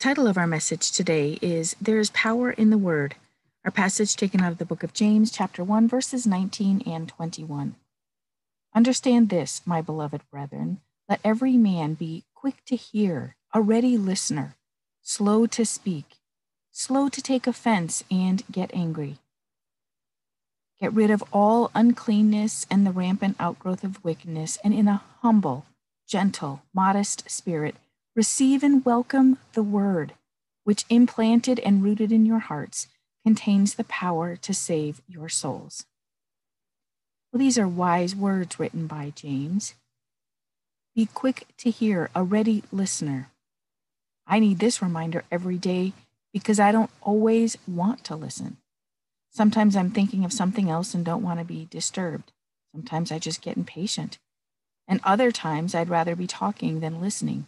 [0.00, 3.16] Title of our message today is There is Power in the Word.
[3.64, 7.74] Our passage taken out of the book of James, chapter 1, verses 19 and 21.
[8.76, 10.78] Understand this, my beloved brethren.
[11.08, 14.54] Let every man be quick to hear, a ready listener,
[15.02, 16.18] slow to speak,
[16.70, 19.16] slow to take offense and get angry.
[20.80, 25.66] Get rid of all uncleanness and the rampant outgrowth of wickedness, and in a humble,
[26.06, 27.74] gentle, modest spirit,
[28.18, 30.14] Receive and welcome the word,
[30.64, 32.88] which implanted and rooted in your hearts
[33.24, 35.86] contains the power to save your souls.
[37.30, 39.74] Well, these are wise words written by James.
[40.96, 43.30] Be quick to hear, a ready listener.
[44.26, 45.92] I need this reminder every day
[46.32, 48.56] because I don't always want to listen.
[49.30, 52.32] Sometimes I'm thinking of something else and don't want to be disturbed.
[52.74, 54.18] Sometimes I just get impatient.
[54.88, 57.46] And other times I'd rather be talking than listening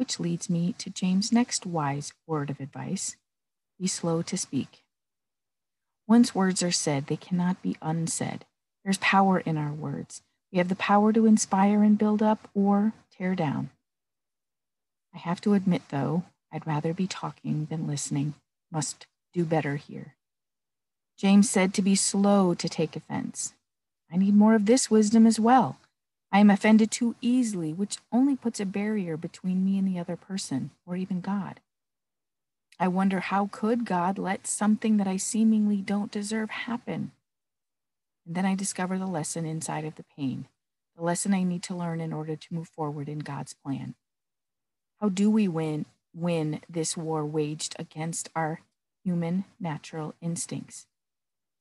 [0.00, 3.18] which leads me to James' next wise word of advice
[3.78, 4.82] be slow to speak.
[6.08, 8.46] Once words are said, they cannot be unsaid.
[8.82, 10.22] There's power in our words.
[10.50, 13.68] We have the power to inspire and build up or tear down.
[15.14, 18.32] I have to admit, though, I'd rather be talking than listening.
[18.72, 20.14] Must do better here.
[21.18, 23.52] James said to be slow to take offense.
[24.10, 25.76] I need more of this wisdom as well.
[26.32, 30.16] I am offended too easily, which only puts a barrier between me and the other
[30.16, 31.60] person, or even God.
[32.78, 37.12] I wonder how could God let something that I seemingly don't deserve happen?
[38.24, 40.46] And then I discover the lesson inside of the pain,
[40.96, 43.96] the lesson I need to learn in order to move forward in God's plan.
[45.00, 48.60] How do we win win this war waged against our
[49.04, 50.86] human natural instincts?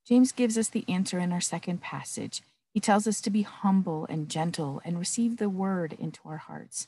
[0.08, 2.41] James gives us the answer in our second passage
[2.74, 6.88] he tells us to be humble and gentle and receive the word into our hearts.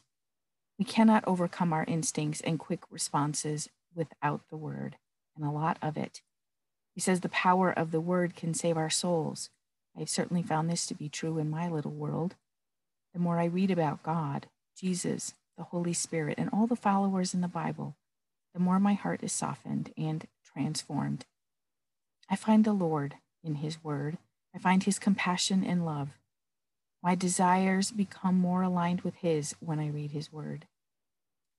[0.78, 4.98] We cannot overcome our instincts and quick responses without the word,
[5.36, 6.22] and a lot of it.
[6.94, 9.50] He says the power of the word can save our souls.
[9.98, 12.36] I've certainly found this to be true in my little world.
[13.14, 14.48] The more I read about God,
[14.78, 17.96] Jesus, the Holy Spirit, and all the followers in the Bible,
[18.54, 21.26] the more my heart is softened and transformed.
[22.30, 24.18] I find the Lord in His Word
[24.54, 26.10] I find his compassion and love.
[27.04, 30.68] My desires become more aligned with his when I read his word.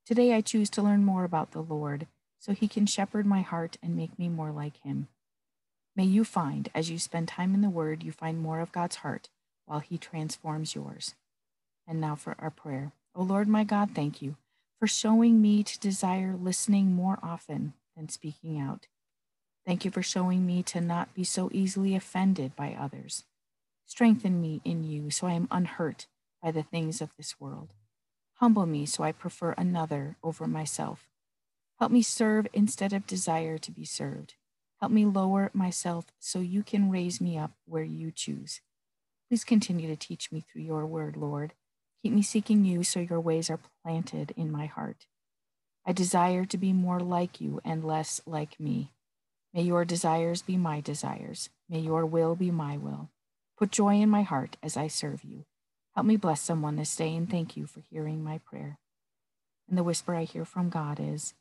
[0.06, 2.06] Today I choose to learn more about the Lord
[2.38, 5.08] so he can shepherd my heart and make me more like him.
[5.94, 8.96] May you find, as you spend time in the word, you find more of God's
[8.96, 9.28] heart
[9.66, 11.14] while he transforms yours.
[11.86, 12.92] And now for our prayer.
[13.14, 14.36] O oh Lord my God, thank you
[14.78, 18.86] for showing me to desire listening more often than speaking out.
[19.66, 23.24] Thank you for showing me to not be so easily offended by others.
[23.86, 26.06] Strengthen me in you so I am unhurt
[26.42, 27.74] by the things of this world.
[28.34, 31.08] Humble me so I prefer another over myself.
[31.78, 34.34] Help me serve instead of desire to be served.
[34.80, 38.60] Help me lower myself so you can raise me up where you choose.
[39.28, 41.52] Please continue to teach me through your word, Lord.
[42.02, 45.06] Keep me seeking you so your ways are planted in my heart.
[45.86, 48.92] I desire to be more like you and less like me.
[49.52, 51.50] May your desires be my desires.
[51.68, 53.10] May your will be my will.
[53.58, 55.44] Put joy in my heart as I serve you.
[55.94, 58.78] Help me bless someone this day and thank you for hearing my prayer.
[59.68, 61.34] And the whisper I hear from God is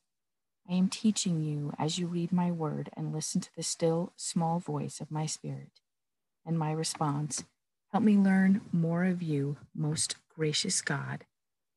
[0.70, 4.60] I am teaching you as you read my word and listen to the still, small
[4.60, 5.80] voice of my spirit.
[6.46, 7.46] And my response
[7.92, 11.26] Help me learn more of you, most gracious God.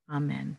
[0.08, 0.58] Amen.